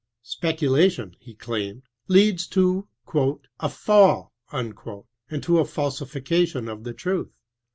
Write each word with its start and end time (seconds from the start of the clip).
Specula 0.23 0.89
tion, 0.89 1.15
he 1.19 1.35
claimed, 1.35 1.83
leads 2.07 2.47
to 2.47 2.87
a 3.59 3.69
fall," 3.69 4.33
and 4.51 5.43
to 5.43 5.59
a 5.59 5.65
falsification 5.65 6.67
of 6.67 6.83
the 6.83 6.93
truth. 6.95 7.29